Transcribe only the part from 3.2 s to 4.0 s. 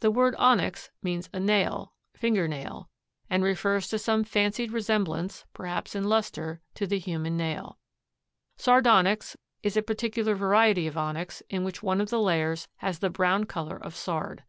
and refers to